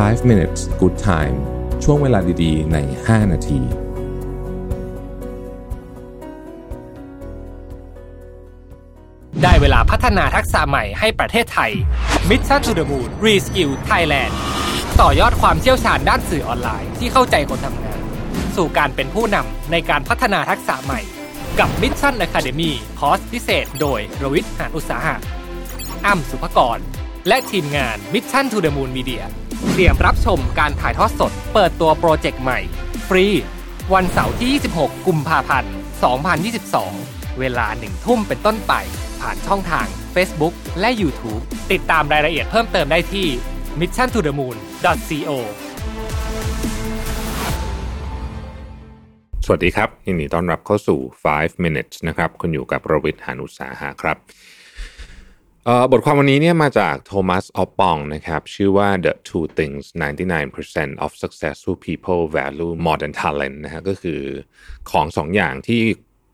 [0.00, 1.36] 5 minutes good time
[1.84, 3.60] ช่วงเวลาดีๆ ใน 5 นาที
[9.42, 11.72] ได้เวลาพัฒนาทักษะใหม่ให้ประเทศไทย
[12.30, 14.32] Mission to the Moon Reskill Thailand
[15.00, 18.00] ต่อยอดความเชี่ยวชาญด้านสื่อออนไลน์ที่เข้าใจคนทำงาน
[18.56, 21.00] สู่การเป็นผู้นำในการพัฒนาทักษะใหม่
[21.58, 25.16] กับ Mission Academy คอร์สพิเศษ โดยรวิทย์หานอุตสาหะ
[26.06, 26.78] อ้ำสุภกร
[27.28, 29.24] และทีมงาน Mission to the Moon Media
[29.70, 32.58] เตรียมรับชมการถ่ายทอดสด เปิดตัวโปรเจกต์ใหม่
[33.08, 33.26] ฟรี
[33.94, 35.72] วันเสาร์ที่ 26 กุมภาพันธ์
[36.56, 38.72] 2022 เวลาหนึ่งทุ่มเป็นต้นไป
[39.20, 43.26] ผ่านช่องทาง Facebook และ YouTube ติดตามรายละเอียดเพิ่มเติมได้ที่
[43.80, 45.30] mission to the moon co
[49.44, 51.00] สวัสดีครับยินดีต้อนรับเข้าสู่
[51.32, 54.16] 5 minutes นะครับ คุณอยู่กับรวิทย์หานุสาหะครับ
[55.92, 59.82] บทความวันนี้เนี่ยมาจากโทมัสออปปองนะครับ ชื่อว่า the two things
[60.42, 64.20] 99% of successful people value more than talent นะฮะก็คือ
[64.90, 65.82] ของสองอย่างที่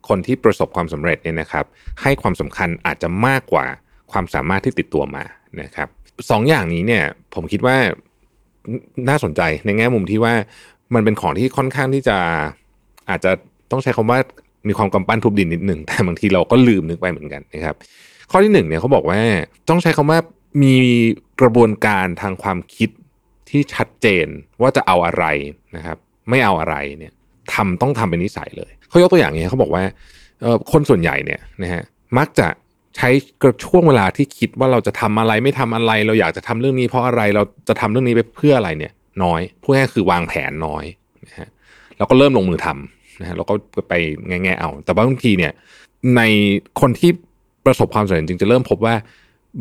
[0.09, 1.65] คนที่ประสบความสำเร็จเนี่ยนะครับ
[2.03, 3.67] ให้ความสำคัญอาจจะมากกว่า
[4.13, 5.25] ความสามารถที่ติดตัวมา
[5.63, 5.89] นะครับ
[6.31, 7.05] สองอย่างนี้เนี่ย
[7.35, 7.77] ผมคิดว่า
[9.09, 10.35] น่าสนใจในแง่มุมที่ว่า
[10.95, 12.17] มันเป็นของที่ค่อนข้างที่จะ
[13.11, 13.31] อาจจะ
[13.71, 14.19] ต้องใช้คำว่า
[14.69, 17.77] มีความกำปั้นทุบดินนิดหนึ่งแต่บางทีเราก็ลืมนึกไปเหมือนกันนะครับ
[18.31, 19.21] ข้อที่หนึ่งเนี่ยเขาบอกว่า
[19.69, 20.19] ต้องใช้คำว่า
[20.63, 20.77] มี
[21.41, 22.91] กระบวนการทางความคิด
[23.51, 24.27] ที่ชัดเจน
[24.61, 25.25] ว่าจะเอาอะไร
[25.77, 25.97] นะครับ
[26.31, 27.13] ไม่เอาอะไรเนี่ย
[27.55, 29.83] ทำต้องทำเป็นนิสัยเลยเขายกตัวอย่างเนี้เขาบอกว่า
[30.73, 31.83] คนส่วนใหญ่เนี่ยนะฮะ
[32.19, 32.49] มักจะ
[32.97, 33.09] ใช้
[33.43, 38.93] กระช่วงเวลาที่คิดว่าเราจะทำอะไรไม่ทำอะไร เราอยากจะทำเรื่องนี้เพราะอะไรเราจะทำเรื่องนี้ไปเพื่ออะไรเนี่ย
[39.23, 40.85] น้อยพูดง่ายคือวางแผนน้อย
[41.27, 41.49] นะฮะ
[41.97, 43.55] แล้วก็เริ่มลงมือทำนะฮะแล้วก็
[43.89, 43.95] ไป
[44.29, 45.53] แง่ๆเอา แต่ว่าบางทีเนี่ย
[46.17, 46.23] ใน
[46.81, 47.11] คนที่
[47.67, 48.95] ประสบความสำเร็จจริงจะเริ่มพบว่า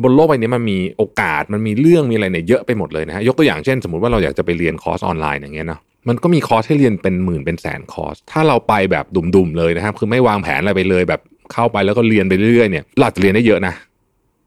[0.02, 11.20] บนโลกใบนี้มันมีโอกาสมันมีเรื่องมีอะไรเนี่ยเยอะไปหมดเลยนะฮะยกตัวอย่างเช่น สมมติว่าเราอยากจะไปเรียนคอร์สออนไลน์อย่างเงี้ยเนาะมันก็มีคอร์สให้เรียนเป็นหมื่นเป็นแสนคอร์ส ถ้าเราไปแบบดุ่มๆเลยนะครับ คือไม่วางแผนอะไรไปเลย แบบ
[11.52, 13.74] เข้าไปแล้วก็เรียนไปเรื่อยๆเนี่ยเราอาจจะเรียนได้เยอะนะ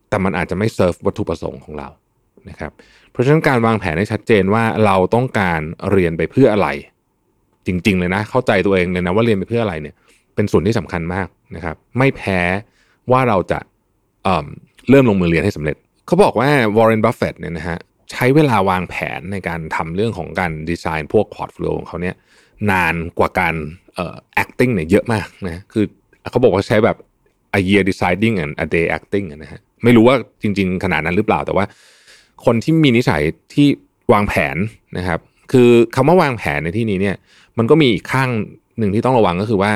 [0.09, 1.88] แต่มันอาจจะไม่เซิร์ฟวัตถุประสงค์ของเรา
[2.50, 2.72] นะครับ
[3.11, 5.61] เพราะฉะนั้นการวางแผนให้ชัดเจนว่าเราต้องการ
[5.91, 6.67] เรียนไปเพื่ออะไร
[7.67, 9.95] จริงๆเลยนะ เข้าใจตัวเองเลยนะว่าเรียนไปเพื่ออะไรเนี่ย
[10.35, 12.40] เป็นส่วนที่สำคัญมากนะครับ ไม่แพ้
[13.12, 14.28] ว่าเราจะ
[14.89, 15.75] เริ่มลงมือเรียนให้สำเร็จ
[16.07, 17.78] เขาบอกว่าวอร์เรนบัฟเฟตเนี่ยนะฮะ
[18.12, 22.16] ใช้เวลาวางแผนในการทำเรื่องของการดีไซน์พวก portfolio ของเขาเนี่ย
[22.72, 23.56] นานกว่าการ
[23.95, 25.85] เอ่อ acting เนี่ยเยอะมากนะคือ
[26.31, 26.97] เขาบอกว่าใช้แบบ
[27.57, 31.66] a year deciding and a day acting นะฮะไม่รู้ว่าจริง ๆ ขนาดนั้นหรือเปล่าแต่ว่า
[32.45, 33.22] คนที่มีนิสัย
[33.53, 33.67] ที่
[34.13, 34.57] วางแผน
[34.97, 35.19] นะครับ
[35.51, 37.16] คือคำว่าวางแผนในที่นี้เนี่ย
[37.57, 38.29] มันก็มีอีกข้าง
[38.78, 39.72] หนึ่งที่ต้องระวังก็คือว่า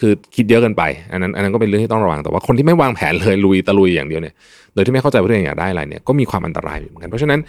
[0.00, 4.34] คือคิดเยอะเกินไป อันนั้นอันนั้นก็เป็นเรื่องที่ต้องระวังแต่ว่าคนที่ไม่วางแผนเลยลุยตะลุยอย่างเดียวเนี่ย
[4.74, 7.40] โดยที่ไม่เข้าใจว่าตัวเองอยากได้อะไรเนี่ยก็มีความอันตรายเหมือนกัน เพราะฉะนั้น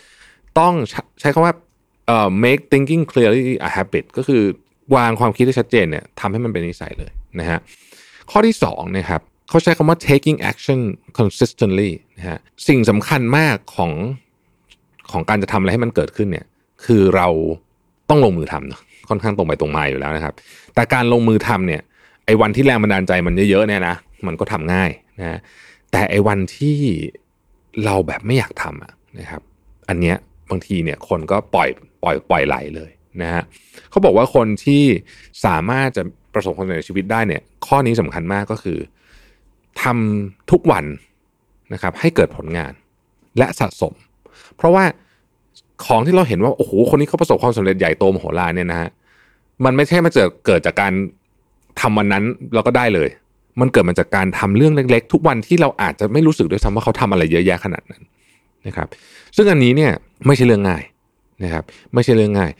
[0.59, 1.53] ต้องใช้ใช้คำว่า
[2.07, 4.41] เอ่อ make thinking clearly a habit ก็คือ
[4.95, 7.59] วางความคิดให้ชัดเจนเนี่ยทำให้มันเป็นนิสัยเลยนะฮะ
[8.31, 10.79] ข้อที่สองนะครับเขาใช้คำว่า taking action
[11.18, 13.91] consistently นะฮะสิ่งสำคัญมากของ
[15.12, 16.45] ของการจะทำอะไรให้มันเกิดขึ้นเนี่ย
[16.85, 17.28] คือเรา
[18.09, 20.33] ต้องลงมือทำเนอะค่อนข้างตรงไปตรงมาอยู่แล้วนะครับ
[20.75, 21.81] แต่การลงมือทำเนี่ย
[22.31, 23.96] อ้วันที่แรงบันดาลใจมันเยอะๆเนี่ยนะ
[24.28, 25.40] มันก็ทำง่ายนะ
[25.92, 26.78] แต่ไอ้วันที่
[27.86, 29.42] เราแบบไม่อยากทำอะนะครับ
[29.90, 30.16] อันเนี้ย
[30.50, 31.69] บางทีเนี่ยคนก็ปล่อย
[32.03, 33.44] ปล่อยปล่อยไหลเลยนะฮะ
[33.90, 34.84] เขาบอกว่าคนที่
[35.46, 36.03] สามารถจะ
[36.34, 38.78] ประสบความสำเร็จในชีวิตได้เนี่ย ข้อนี้สำคัญมากก็คือ
[39.81, 40.86] ทำทุกวัน
[41.74, 42.74] นะครับ ให้เกิดผลงาน
[43.38, 43.94] และสะสม
[44.56, 44.84] เพราะว่า
[45.86, 48.90] ของที่เราเห็นว่าโอ้โหคนนี้เขาประสบความสำเร็จใหญ่โตมโหฬารเนี่ยนะฮะ
[49.66, 50.94] มันไม่ใช่มาเจอเกิดจากการ
[51.80, 52.24] ทำวันนั้น
[52.54, 53.09] เราก็ได้เลย
[53.59, 58.04] มันเกิดมาจากการทำเรื่องเล็ก ๆ ทุกวันที่เราอาจจะไม่รู้สึกด้วยซ้ำว่าเขาทำอะไรเยอะแยะขนาดนั้น
[58.68, 58.88] นะครับ
[59.36, 59.92] ซึ่งอันนี้เนี่ย
[60.26, 60.84] ไม่ใช่เรื่องง่าย
[61.44, 62.52] นะครับ ไม่ใช่เรื่องง่าย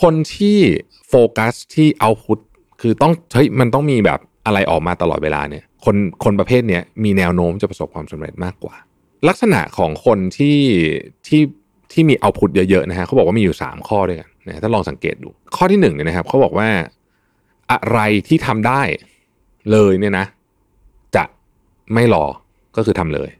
[0.00, 0.58] คนที่
[1.08, 2.38] โฟกัสที่เอาพุต
[2.80, 8.74] คือต้องเฮ้ยมันต้องมีแบบอะไรออกมาตลอดเวลาเนี่ย คนคนประเภทเนี้ยมีแนวโน้มจะประสบความสำเร็จมากกว่า
[9.28, 10.58] ลักษณะของคนที่
[11.26, 11.42] ที่
[11.92, 16.68] ที่มีเอาพุตเยอะๆนะฮะเขาบอกว่ามีอยู่ 3 ข้อด้วยกันนะถ้าลองสังเกตดูข้อที่หนึ่งเนี่ยนะครับเขาบอกว่า
[17.70, 18.82] อะไรที่ทำได้
[19.70, 20.26] เลยเนี่ยนะ
[21.16, 21.24] จะ
[21.94, 22.24] ไม่รอ
[22.76, 23.30] ก็คือทำเลย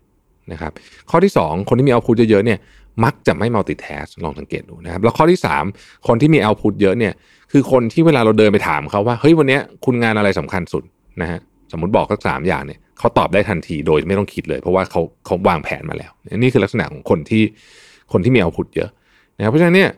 [0.53, 0.73] นะครับ
[1.11, 2.59] ข้อที่ 2 คนที่มีเอาพุตเยอะๆเนี่ย
[3.05, 5.41] มักจะไม่ multitask ลองสังเกตดูนะครับ แล้วข้อที่
[5.73, 7.13] 3 คนที่มีเอาพุตเยอะเนี่ย
[7.53, 10.85] คือคนที่เวลาเราเดินไปถามเขาว่าเฮ้ยวันนี้คุณงานอะไรสำคัญสุด
[11.23, 11.41] นะฮะ
[11.73, 17.43] สมมติบอกสักสามอย่างเนี่ยเขาตอบได้ทันทีโดยไม่ต้องคิดเลย เพราะว่าเขาเขาวางแผนมาแล้ว นี่คือลักษณะของคนที่
[18.13, 18.91] คนที่มีเอาพุตเยอะ
[19.37, 19.91] นะครับเพราะฉะนั้นเนี่ย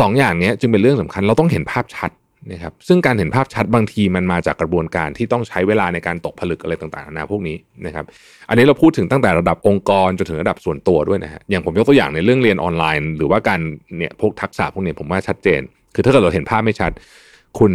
[0.00, 2.10] สองอย่างนี้จึงเป็นเรื่องสำคัญเราต้องเห็นภาพชัด
[2.52, 7.56] นะครับซึ่งการเห็นภาพชัดบางทีมันมาจากกระบวนการที่ต้องใช้เวลาในการตกผลึกอะไรต่างๆนานาพวกนี้
[7.86, 8.04] นะครับ
[8.48, 13.60] อันนี้เราพูดถึงตั้งแต่ระดับองค์กรจนถึงระดับส่วนตัวด้วยนะฮะอย่างผมยกตัวอย่างในเรื่องเรียนออนไลน์ หรือว่าการ
[13.98, 15.60] เนี่ยพวกทักษะพวกนี้ผมว่าชัดเจน
[15.94, 16.90] คือถ้าเกิดเราเห็นภาพไม่ชัด
[17.58, 17.70] คุณ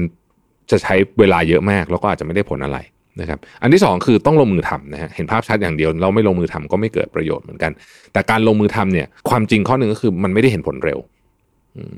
[0.72, 2.78] จะใช้เวลาเยอะมากแล้วก็อาจจะไม่ได้ผลอะไร
[3.22, 7.72] นะครับอันที่ 2 คือต้องลงมือทำนะฮะเห็นภาพชัดอย่างเดียวเราไม่ลงมือทำก็ไม่เกิดประโยชน์เหมือนกัน
[8.14, 11.00] แต่การลงมือทำเนี่ยความจริงข้อหนึ่งก็คือมันไม่ได้เห็นผลเร็ว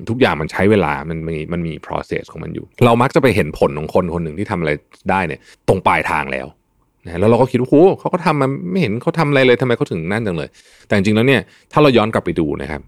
[0.09, 4.71] ทุกอย่างมันใช้เวลา มันมีมันมี process ของมันอยู่ เรามักจะไปเห็นผลของคนคนหนึ่งที่ทำอะไร
[5.09, 6.47] ได้เนี่ย ตรงปลายทางแล้ว
[7.05, 10.49] นะแล้วเราก็คิดว่าโอ้เขาก็ทำมันไม่เห็นเขาทำอะไรเลยทำไมเขาถึงนั่นจังเลย
[10.87, 11.41] แต่จริงๆแล้วเนี่ย
[11.71, 12.81] ถ้าเราย้อนกลับไปดูนะครับ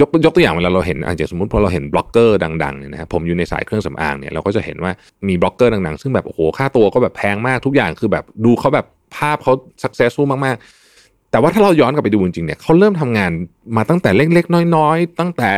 [0.00, 4.92] ยกยกตัวอย่างเวลาเราเห็นอาจจะสมมติพอเราเห็นบล็อกเกอร์ดังๆเนี่ยนะครับผมอยู่ในสายเครื่องสำอางเนี่ยเราก็จะเห็นว่า
[5.28, 8.86] มีบล็อกเกอร์ดังๆ ซึ่งแบบโอ้โหค่าตัวก็แบบแพงมากทุกอย่างคือแบบดูเขาแบบ
[9.16, 9.52] ภาพเขา
[9.82, 10.64] successful มากๆ
[11.30, 13.30] แต่ว่าถ้าเราย้อนกลับไปดูจริงๆเนี่ยเขาเริ่มทำงาน
[13.76, 15.50] มาตั้งแต่เล็กๆ น้อย ๆ ตั้งแต่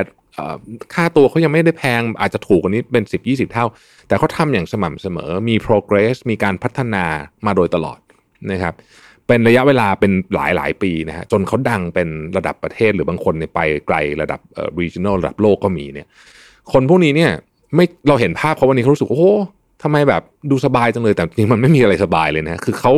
[0.94, 3.66] ค่าตัวเขายังไม่ได้แพงอาจจะถูกกว่านี้เป็น 10 20 เท่า
[4.08, 7.04] แต่เขาทาอย่างสม่ำเสมอมี progress มีการพัฒนา
[7.46, 7.98] มาโดยตลอด
[8.52, 8.74] นะครับ
[9.28, 14.40] เป็นระยะเวลาเป็นหลายหลายปีนะฮะจนเขาดังเป็นระดับประเทศหรือบางคนเนี่ยไปไกลระดับ
[14.80, 16.06] regional ระดับโลกก็มีเนี่ย
[16.72, 17.30] คนพวกนี้เนี่ย
[17.74, 19.26] ไม่เราเห็นภาพเขาวันนี้เขารู้สึกโอ้โห
[19.82, 22.92] ทำไมแบบดูสบายจังเลยแต่จริงมันไม่มีอะไรสบายเลยนะคือเขา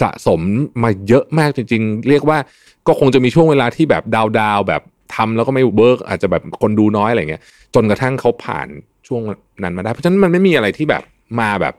[0.00, 0.40] สะสม
[0.82, 2.38] มาเยอะมากจริง ๆ เรียกว่า
[2.86, 4.82] ก็คงจะมีช่วงเวลาที่แบบดาวดาวแบบ
[5.14, 7.42] ทำแล้วก็ไม่ work อาจจะแบบคนดูน้อยอะไรเงี้ย
[7.74, 8.68] จนกระทั่งเขาผ่าน
[9.06, 9.22] ช่วง
[9.62, 11.02] นั้นมาได้ เพราะฉะนั้นมันไม่มีอะไรที่แบบ
[11.40, 11.74] มาแบบ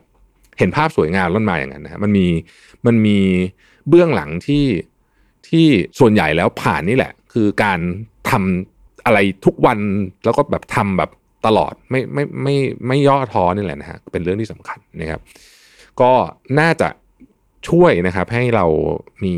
[0.58, 2.26] เห็นภาพสวยงามล้นมาอย่างนั้นนะมันมี
[2.86, 3.18] มันมี
[3.88, 4.64] เบื้องหลังที่
[5.48, 5.66] ที่
[5.98, 7.78] ส่วนใหญ่แล้วผ่านนี่แหละ คือการ
[8.30, 9.78] ทำอะไรทุกวัน
[10.24, 11.10] แล้วก็แบบทำแบบ
[11.46, 12.56] ตลอดไม่ไม่ไม่
[12.86, 15.20] ไม่ย่อท้อนี่แหละนะฮะเป็นเรื่องที่สำคัญนะครับ
[16.00, 16.12] ก็
[16.60, 16.88] น่าจะ
[17.68, 18.66] ช่วยนะครับให้เรา
[19.24, 19.34] มี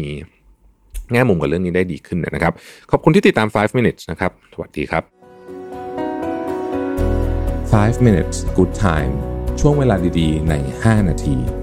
[1.12, 2.52] แง่มุมกับเรื่องนี้ได้ดีขึ้นนะครับ
[2.90, 5.02] ขอบคุณที่ติดตาม 5 minutes นะครับ สวัสดีครับ
[7.75, 9.12] 5 minutes good time
[9.61, 11.60] ช่วงเวลาดีๆ ใน 5 นาที